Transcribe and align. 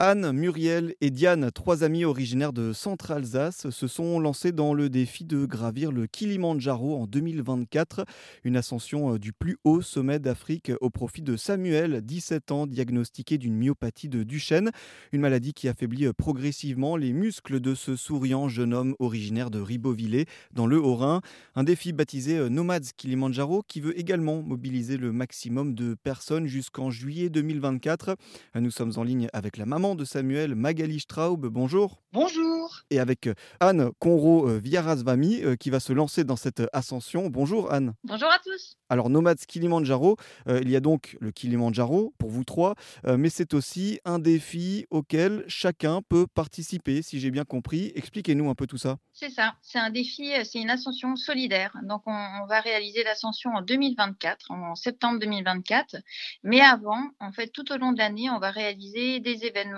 Anne, 0.00 0.30
Muriel 0.30 0.94
et 1.00 1.10
Diane, 1.10 1.50
trois 1.50 1.82
amis 1.82 2.04
originaires 2.04 2.52
de 2.52 2.72
Centre-Alsace, 2.72 3.68
se 3.70 3.88
sont 3.88 4.20
lancés 4.20 4.52
dans 4.52 4.72
le 4.72 4.88
défi 4.88 5.24
de 5.24 5.44
gravir 5.44 5.90
le 5.90 6.06
Kilimandjaro 6.06 6.94
en 6.96 7.08
2024, 7.08 8.04
une 8.44 8.56
ascension 8.56 9.14
euh, 9.14 9.18
du 9.18 9.32
plus 9.32 9.56
haut 9.64 9.82
sommet 9.82 10.20
d'Afrique 10.20 10.70
au 10.80 10.88
profit 10.88 11.22
de 11.22 11.36
Samuel, 11.36 12.02
17 12.02 12.52
ans, 12.52 12.68
diagnostiqué 12.68 13.38
d'une 13.38 13.56
myopathie 13.56 14.08
de 14.08 14.22
Duchenne, 14.22 14.70
une 15.10 15.20
maladie 15.20 15.52
qui 15.52 15.66
affaiblit 15.66 16.06
euh, 16.06 16.12
progressivement 16.12 16.96
les 16.96 17.12
muscles 17.12 17.58
de 17.58 17.74
ce 17.74 17.96
souriant 17.96 18.48
jeune 18.48 18.74
homme 18.74 18.94
originaire 19.00 19.50
de 19.50 19.58
Ribeauvillé, 19.58 20.26
dans 20.52 20.68
le 20.68 20.80
Haut-Rhin. 20.80 21.22
Un 21.56 21.64
défi 21.64 21.92
baptisé 21.92 22.38
euh, 22.38 22.48
Nomads 22.48 22.92
Kilimandjaro 22.96 23.64
qui 23.66 23.80
veut 23.80 23.98
également 23.98 24.42
mobiliser 24.42 24.96
le 24.96 25.10
maximum 25.10 25.74
de 25.74 25.96
personnes 26.00 26.46
jusqu'en 26.46 26.88
juillet 26.88 27.30
2024. 27.30 28.14
Nous 28.54 28.70
sommes 28.70 28.92
en 28.94 29.02
ligne 29.02 29.26
avec 29.32 29.56
la 29.56 29.66
maman 29.66 29.87
de 29.94 30.04
Samuel, 30.04 30.54
Magali 30.54 31.00
Straub. 31.00 31.46
Bonjour. 31.46 32.02
Bonjour. 32.12 32.84
Et 32.90 33.00
avec 33.00 33.26
euh, 33.26 33.34
Anne 33.60 33.90
Conro-Villarasvami 33.98 35.42
euh, 35.42 35.56
qui 35.56 35.68
va 35.68 35.78
se 35.78 35.92
lancer 35.92 36.24
dans 36.24 36.36
cette 36.36 36.62
ascension. 36.72 37.28
Bonjour 37.28 37.72
Anne. 37.72 37.94
Bonjour 38.02 38.28
à 38.28 38.38
tous. 38.38 38.76
Alors 38.88 39.10
Nomads 39.10 39.34
Kilimandjaro, 39.46 40.16
euh, 40.48 40.60
il 40.62 40.70
y 40.70 40.76
a 40.76 40.80
donc 40.80 41.18
le 41.20 41.30
Kilimandjaro 41.30 42.14
pour 42.16 42.30
vous 42.30 42.44
trois, 42.44 42.74
mais 43.04 43.28
c'est 43.28 43.52
aussi 43.52 44.00
un 44.06 44.18
défi 44.18 44.86
auquel 44.90 45.44
chacun 45.46 46.00
peut 46.00 46.26
participer, 46.26 47.02
si 47.02 47.20
j'ai 47.20 47.30
bien 47.30 47.44
compris. 47.44 47.92
Expliquez-nous 47.94 48.48
un 48.48 48.54
peu 48.54 48.66
tout 48.66 48.78
ça. 48.78 48.96
C'est 49.12 49.30
ça, 49.30 49.56
c'est 49.60 49.78
un 49.78 49.90
défi, 49.90 50.32
c'est 50.44 50.60
une 50.60 50.70
ascension 50.70 51.16
solidaire. 51.16 51.76
Donc 51.82 52.02
on, 52.06 52.12
on 52.42 52.46
va 52.46 52.60
réaliser 52.60 53.04
l'ascension 53.04 53.50
en 53.50 53.62
2024, 53.62 54.50
en 54.50 54.74
septembre 54.74 55.18
2024. 55.20 55.96
Mais 56.44 56.60
avant, 56.60 57.02
en 57.20 57.32
fait, 57.32 57.48
tout 57.48 57.70
au 57.72 57.76
long 57.76 57.92
de 57.92 57.98
l'année, 57.98 58.30
on 58.30 58.38
va 58.38 58.50
réaliser 58.50 59.20
des 59.20 59.44
événements 59.44 59.77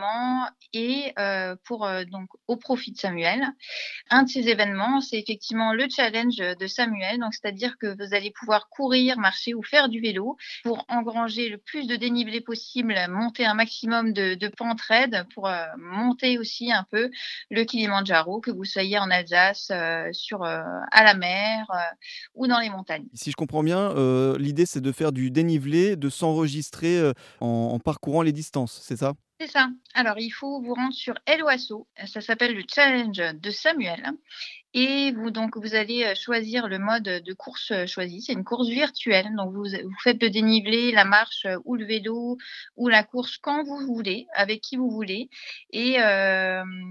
et 0.73 1.13
euh, 1.19 1.57
pour 1.65 1.87
euh, 1.87 2.05
donc 2.05 2.29
au 2.47 2.57
profit 2.57 2.93
de 2.93 2.99
Samuel. 2.99 3.43
Un 4.11 4.23
de 4.23 4.29
ces 4.29 4.49
événements, 4.49 5.01
c'est 5.01 5.19
effectivement 5.19 5.73
le 5.73 5.87
challenge 5.89 6.37
de 6.37 6.67
Samuel. 6.67 7.19
Donc 7.19 7.35
c'est-à-dire 7.35 7.77
que 7.79 7.87
vous 7.87 8.15
allez 8.15 8.31
pouvoir 8.31 8.69
courir, 8.69 9.19
marcher 9.19 9.55
ou 9.55 9.63
faire 9.63 9.89
du 9.89 10.01
vélo 10.01 10.37
pour 10.63 10.85
engranger 10.89 11.49
le 11.49 11.59
plus 11.59 11.87
de 11.87 11.97
dénivelé 11.97 12.41
possible, 12.41 12.95
monter 13.09 13.45
un 13.45 13.55
maximum 13.55 14.13
de, 14.13 14.35
de 14.35 14.49
pentes 14.49 14.81
raides 14.81 15.27
pour 15.35 15.49
euh, 15.49 15.65
monter 15.79 16.39
aussi 16.39 16.73
un 16.73 16.87
peu 16.91 17.11
le 17.51 17.65
Kilimandjaro, 17.65 18.41
que 18.41 18.51
vous 18.51 18.65
soyez 18.65 18.99
en 18.99 19.11
Alsace, 19.11 19.73
sur 20.13 20.45
à 20.45 21.05
la 21.05 21.15
mer 21.15 21.67
ou 22.35 22.47
dans 22.47 22.59
les 22.59 22.71
montagnes. 22.71 23.07
Si 23.15 23.31
je 23.31 23.37
comprends 23.37 23.63
bien, 23.63 23.93
l'idée 24.39 24.67
c'est 24.67 24.81
de 24.81 24.93
faire 24.93 25.13
du 25.13 25.31
dénivelé, 25.31 25.97
de 25.97 26.09
s'enregistrer 26.09 27.13
en, 27.41 27.47
en 27.47 27.79
parcourant 27.79 28.23
les 28.23 28.33
distances, 28.33 28.81
c'est 28.83 28.97
ça? 28.97 29.15
C'est 29.41 29.47
ça. 29.47 29.71
Alors, 29.95 30.19
il 30.19 30.29
faut 30.29 30.61
vous 30.61 30.75
rendre 30.75 30.93
sur 30.93 31.15
Eloasso. 31.27 31.89
Ça 32.05 32.21
s'appelle 32.21 32.55
le 32.55 32.63
challenge 32.69 33.17
de 33.17 33.51
Samuel. 33.51 34.11
Et 34.73 35.11
vous, 35.13 35.33
donc, 35.33 35.57
vous 35.57 35.75
allez 35.75 36.05
euh, 36.05 36.15
choisir 36.15 36.69
le 36.69 36.79
mode 36.79 37.03
de 37.03 37.33
course 37.33 37.73
euh, 37.73 37.87
choisi. 37.87 38.23
C'est 38.23 38.35
une 38.35 38.45
course 38.45 38.69
virtuelle. 38.69 39.27
Donc, 39.37 39.53
vous, 39.53 39.65
vous 39.65 40.01
faites 40.05 40.23
le 40.23 40.31
dénivelé, 40.31 40.93
la 40.93 41.05
marche 41.05 41.45
euh, 41.45 41.59
ou 41.65 41.75
le 41.75 41.85
vélo 41.85 42.37
ou 42.77 42.87
la 42.87 43.03
course 43.03 43.37
quand 43.39 43.65
vous 43.65 43.79
voulez, 43.79 44.29
avec 44.33 44.61
qui 44.61 44.77
vous 44.77 44.91
voulez. 44.91 45.29
Et 45.73 45.97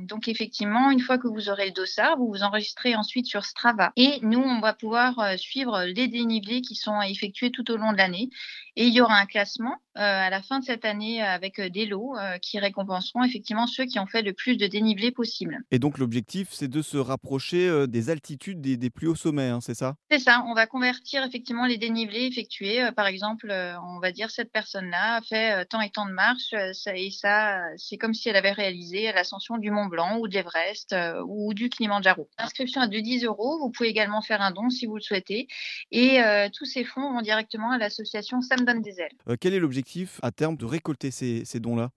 donc, 0.07 0.27
effectivement, 0.27 0.91
une 0.91 0.99
fois 0.99 1.17
que 1.17 1.27
vous 1.27 1.49
aurez 1.49 1.67
le 1.67 1.71
dossard, 1.71 2.17
vous 2.17 2.27
vous 2.27 2.43
enregistrez 2.43 2.95
ensuite 2.95 3.25
sur 3.25 3.45
Strava. 3.45 3.91
Et 3.95 4.19
nous, 4.21 4.39
on 4.39 4.59
va 4.59 4.73
pouvoir 4.73 5.37
suivre 5.37 5.83
les 5.83 6.07
dénivelés 6.07 6.61
qui 6.61 6.75
sont 6.75 7.01
effectués 7.01 7.51
tout 7.51 7.69
au 7.71 7.77
long 7.77 7.91
de 7.91 7.97
l'année. 7.97 8.29
Et 8.75 8.85
il 8.85 8.93
y 8.93 9.01
aura 9.01 9.15
un 9.15 9.25
classement 9.25 9.77
à 9.95 10.29
la 10.29 10.41
fin 10.41 10.59
de 10.59 10.65
cette 10.65 10.85
année 10.85 11.21
avec 11.21 11.59
des 11.59 11.85
lots 11.85 12.15
qui 12.41 12.59
récompenseront 12.59 13.23
effectivement 13.23 13.67
ceux 13.67 13.85
qui 13.85 13.99
ont 13.99 14.07
fait 14.07 14.21
le 14.21 14.33
plus 14.33 14.57
de 14.57 14.67
dénivelé 14.67 15.11
possible. 15.11 15.59
Et 15.71 15.79
donc, 15.79 15.97
l'objectif, 15.97 16.49
c'est 16.51 16.69
de 16.69 16.81
se 16.81 16.97
rapprocher 16.97 17.68
euh, 17.69 17.87
des 17.87 18.09
altitudes 18.09 18.59
des, 18.61 18.77
des 18.77 18.89
plus 18.89 19.07
hauts 19.07 19.15
sommets, 19.15 19.49
hein, 19.49 19.59
c'est 19.61 19.73
ça? 19.75 19.95
C'est 20.11 20.19
ça. 20.19 20.43
On 20.47 20.53
va 20.53 20.67
convertir 20.67 21.23
effectivement 21.23 21.65
les 21.65 21.77
dénivelés 21.77 22.25
effectués. 22.25 22.89
par 22.95 23.07
exemple, 23.07 23.51
on 23.51 23.99
va 23.99 24.11
dire 24.11 24.29
cette 24.31 24.51
personne-là 24.51 25.15
a 25.15 25.21
fait 25.21 25.65
tant 25.65 25.81
et 25.81 25.89
tant 25.89 26.05
de 26.05 26.11
marches 26.11 26.53
ça, 26.73 26.95
et 26.95 27.11
ça, 27.11 27.59
c'est 27.77 27.97
comme 27.97 28.13
si 28.13 28.29
elle 28.29 28.35
avait 28.35 28.51
réalisé 28.51 29.11
l'ascension 29.13 29.57
du 29.57 29.71
Mont 29.71 29.85
Blanc 29.85 30.17
ou 30.19 30.27
de 30.27 30.33
l'Everest 30.33 30.95
ou 31.25 31.53
du 31.53 31.69
Kilimanjaro. 31.69 32.27
L'inscription 32.39 32.81
est 32.83 32.89
de 32.89 32.99
10 32.99 33.23
euros. 33.25 33.59
Vous 33.59 33.69
pouvez 33.69 33.89
également 33.89 34.21
faire 34.21 34.41
un 34.41 34.51
don 34.51 34.69
si 34.69 34.85
vous 34.85 34.95
le 34.95 35.01
souhaitez. 35.01 35.47
Et 35.91 36.19
tous 36.53 36.65
ces 36.65 36.83
fonds 36.83 37.13
vont 37.13 37.21
directement 37.21 37.71
à 37.71 37.77
l'association 37.77 38.41
Ça 38.41 38.55
me 38.57 38.65
donne 38.65 38.81
des 38.81 38.99
ailes. 38.99 39.37
quel 39.39 39.53
est 39.53 39.59
l'objectif 39.59 40.19
à 40.21 40.31
terme 40.31 40.57
de 40.57 40.65
récolter 40.65 41.11
ces, 41.11 41.43
ces 41.45 41.59
dons-là? 41.59 41.91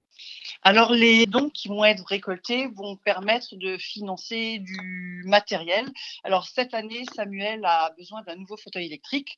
Alors, 0.63 0.93
les 0.93 1.27
dons 1.27 1.51
qui 1.51 1.69
vont 1.69 1.85
être 1.85 2.05
récoltés 2.07 2.69
vont 2.69 2.97
permettre 2.97 3.57
de 3.57 3.77
financer 3.79 4.61
du 4.61 5.25
matériel. 5.27 5.91
Alors, 6.23 6.47
cette 6.47 6.73
année, 6.73 7.05
Samuel 7.15 7.65
a 7.65 7.93
besoin 7.99 8.23
d'un 8.23 8.37
nouveau 8.37 8.57
fauteuil 8.57 8.87
électrique. 8.87 9.37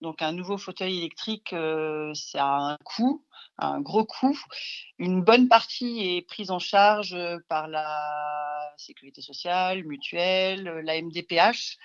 Donc, 0.00 0.22
un 0.22 0.32
nouveau 0.32 0.58
fauteuil 0.58 0.98
électrique, 0.98 1.52
euh, 1.52 2.12
ça 2.14 2.44
a 2.44 2.58
un 2.72 2.76
coût, 2.84 3.24
un 3.58 3.80
gros 3.80 4.04
coût. 4.04 4.38
Une 4.98 5.22
bonne 5.22 5.48
partie 5.48 6.16
est 6.16 6.22
prise 6.22 6.50
en 6.50 6.60
charge 6.60 7.16
par 7.48 7.66
la 7.66 8.72
sécurité 8.76 9.22
sociale, 9.22 9.84
mutuelle, 9.84 10.62
la 10.84 11.02
MDPH 11.02 11.78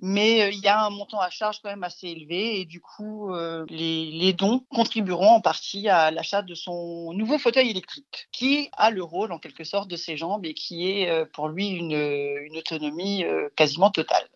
mais 0.00 0.54
il 0.54 0.60
y 0.60 0.68
a 0.68 0.84
un 0.84 0.90
montant 0.90 1.20
à 1.20 1.30
charge 1.30 1.60
quand 1.62 1.70
même 1.70 1.84
assez 1.84 2.08
élevé 2.08 2.60
et 2.60 2.64
du 2.64 2.80
coup 2.80 3.30
les, 3.68 4.10
les, 4.10 4.32
dons 4.32 4.60
contribueront 4.70 5.36
en 5.36 5.40
partie 5.40 5.88
à 5.88 6.10
l'achat 6.10 6.42
de 6.42 6.54
son 6.54 7.12
nouveau 7.14 7.38
fauteuil 7.38 7.70
électrique 7.70 8.28
qui 8.32 8.68
a 8.76 8.90
le 8.90 9.02
rôle 9.02 9.32
en 9.32 9.38
quelque 9.38 9.64
sorte 9.64 9.88
de 9.88 9.96
ses 9.96 10.16
jambes 10.16 10.44
et 10.44 10.54
qui 10.54 10.90
est 10.90 11.24
pour 11.32 11.48
lui 11.48 11.68
une, 11.68 11.96
autonomie 12.56 13.24
quasiment 13.56 13.90
totale 13.90 14.28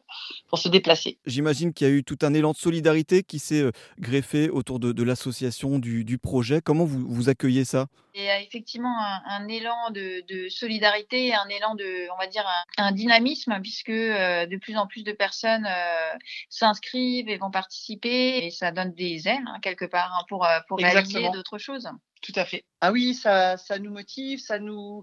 pour 0.48 0.58
se 0.58 0.68
déplacer. 0.68 1.18
J'imagine 1.26 1.72
qu'il 1.72 1.86
y 1.86 1.90
a 1.90 1.92
eu 1.92 2.04
tout 2.04 2.18
un 2.22 2.34
élan 2.34 2.52
de 2.52 2.56
solidarité 2.56 3.22
qui 3.22 3.38
s'est 3.38 3.70
greffé 3.98 4.50
autour 4.50 4.80
de, 4.80 5.02
l'association, 5.02 5.78
du, 5.78 6.18
projet. 6.18 6.60
Comment 6.62 6.84
vous 6.84 7.28
accueillez 7.28 7.64
ça? 7.64 7.86
Il 8.20 8.26
y 8.26 8.30
a 8.30 8.40
effectivement 8.40 8.98
un, 8.98 9.22
un 9.26 9.48
élan 9.48 9.90
de, 9.90 10.24
de, 10.28 10.48
solidarité, 10.48 11.34
un 11.34 11.48
élan 11.48 11.74
de, 11.74 12.08
on 12.12 12.18
va 12.18 12.26
dire, 12.26 12.46
un, 12.78 12.86
un 12.86 12.92
dynamisme, 12.92 13.58
puisque 13.62 13.90
euh, 13.90 14.46
de 14.46 14.56
plus 14.56 14.76
en 14.76 14.86
plus 14.86 15.04
de 15.04 15.12
personnes 15.12 15.66
euh, 15.66 16.12
s'inscrivent 16.48 17.28
et 17.28 17.38
vont 17.38 17.50
participer, 17.50 18.44
et 18.44 18.50
ça 18.50 18.72
donne 18.72 18.92
des 18.94 19.28
ailes, 19.28 19.44
hein, 19.46 19.58
quelque 19.62 19.84
part, 19.84 20.14
hein, 20.14 20.24
pour, 20.28 20.46
pour 20.68 20.78
réaliser 20.78 21.28
d'autres 21.30 21.58
choses. 21.58 21.88
Tout 22.22 22.32
à 22.36 22.44
fait. 22.44 22.66
Ah 22.82 22.92
oui, 22.92 23.14
ça, 23.14 23.56
ça 23.56 23.78
nous 23.78 23.90
motive, 23.90 24.40
ça 24.40 24.58
nous, 24.58 25.02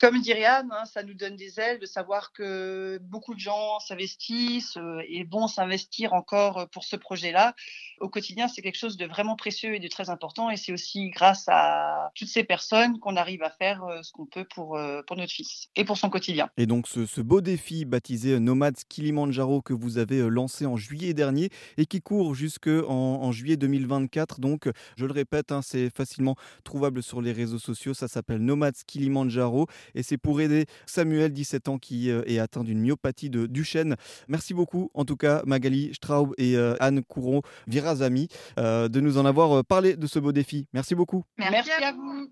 comme 0.00 0.20
dirait 0.20 0.44
Anne, 0.44 0.68
hein, 0.72 0.84
ça 0.84 1.04
nous 1.04 1.14
donne 1.14 1.36
des 1.36 1.60
ailes 1.60 1.78
de 1.78 1.86
savoir 1.86 2.32
que 2.32 2.98
beaucoup 3.02 3.34
de 3.34 3.40
gens 3.40 3.78
s'investissent 3.78 4.76
euh, 4.76 5.00
et 5.08 5.22
vont 5.24 5.46
s'investir 5.46 6.12
encore 6.12 6.68
pour 6.70 6.82
ce 6.82 6.96
projet-là. 6.96 7.54
Au 8.00 8.08
quotidien, 8.08 8.48
c'est 8.48 8.62
quelque 8.62 8.78
chose 8.78 8.96
de 8.96 9.06
vraiment 9.06 9.36
précieux 9.36 9.76
et 9.76 9.78
de 9.78 9.86
très 9.86 10.10
important. 10.10 10.50
Et 10.50 10.56
c'est 10.56 10.72
aussi 10.72 11.10
grâce 11.10 11.44
à 11.46 12.10
toutes 12.16 12.28
ces 12.28 12.42
personnes 12.42 12.55
qu'on 13.00 13.16
arrive 13.16 13.42
à 13.42 13.50
faire 13.50 13.84
euh, 13.84 14.02
ce 14.02 14.12
qu'on 14.12 14.26
peut 14.26 14.46
pour, 14.54 14.76
euh, 14.76 15.02
pour 15.06 15.16
notre 15.16 15.32
fils 15.32 15.68
et 15.76 15.84
pour 15.84 15.96
son 15.96 16.10
quotidien. 16.10 16.48
Et 16.56 16.66
donc, 16.66 16.86
ce, 16.88 17.06
ce 17.06 17.20
beau 17.20 17.40
défi 17.40 17.84
baptisé 17.84 18.38
Nomads 18.40 18.84
Kilimanjaro 18.88 19.62
que 19.62 19.72
vous 19.72 19.98
avez 19.98 20.28
lancé 20.28 20.66
en 20.66 20.76
juillet 20.76 21.14
dernier 21.14 21.50
et 21.76 21.86
qui 21.86 22.00
court 22.00 22.34
jusqu'en 22.34 22.86
en 22.88 23.32
juillet 23.32 23.56
2024. 23.56 24.40
Donc, 24.40 24.68
je 24.96 25.06
le 25.06 25.12
répète, 25.12 25.52
hein, 25.52 25.60
c'est 25.62 25.90
facilement 25.90 26.36
trouvable 26.64 27.02
sur 27.02 27.20
les 27.20 27.32
réseaux 27.32 27.58
sociaux. 27.58 27.94
Ça 27.94 28.08
s'appelle 28.08 28.38
Nomads 28.38 28.84
Kilimanjaro 28.86 29.66
et 29.94 30.02
c'est 30.02 30.18
pour 30.18 30.40
aider 30.40 30.66
Samuel, 30.86 31.32
17 31.32 31.68
ans, 31.68 31.78
qui 31.78 32.10
euh, 32.10 32.22
est 32.26 32.38
atteint 32.38 32.64
d'une 32.64 32.80
myopathie 32.80 33.30
de 33.30 33.46
Duchenne. 33.46 33.96
Merci 34.28 34.54
beaucoup, 34.54 34.90
en 34.94 35.04
tout 35.04 35.16
cas, 35.16 35.42
Magali 35.46 35.94
Straub 35.94 36.34
et 36.38 36.56
euh, 36.56 36.74
Anne 36.80 37.02
Couron 37.02 37.42
Virazami, 37.66 38.28
euh, 38.58 38.88
de 38.88 39.00
nous 39.00 39.18
en 39.18 39.24
avoir 39.24 39.64
parlé 39.64 39.96
de 39.96 40.06
ce 40.06 40.18
beau 40.18 40.32
défi. 40.32 40.66
Merci 40.72 40.94
beaucoup. 40.94 41.24
Merci, 41.38 41.52
Merci 41.52 41.84
à 41.84 41.92
vous. 41.92 42.30